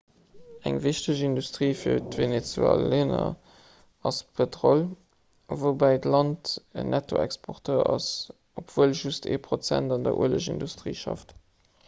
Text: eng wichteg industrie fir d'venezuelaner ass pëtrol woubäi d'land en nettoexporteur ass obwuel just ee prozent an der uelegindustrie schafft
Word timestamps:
eng 0.67 0.77
wichteg 0.83 1.19
industrie 1.25 1.73
fir 1.81 1.97
d'venezuelaner 2.13 3.27
ass 4.11 4.21
pëtrol 4.39 4.81
woubäi 5.63 5.91
d'land 6.07 6.53
en 6.83 6.89
nettoexporteur 6.95 7.81
ass 7.97 8.07
obwuel 8.63 8.95
just 9.03 9.29
ee 9.35 9.43
prozent 9.49 9.97
an 9.99 10.09
der 10.09 10.17
uelegindustrie 10.25 10.95
schafft 11.03 11.37